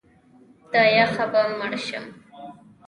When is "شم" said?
1.85-2.05